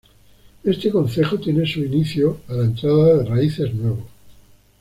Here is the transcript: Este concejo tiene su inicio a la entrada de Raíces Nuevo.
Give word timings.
Este 0.63 0.89
concejo 0.89 1.37
tiene 1.39 1.63
su 1.67 1.81
inicio 1.81 2.39
a 2.47 2.53
la 2.53 2.65
entrada 2.65 3.17
de 3.19 3.23
Raíces 3.23 3.71
Nuevo. 3.75 4.03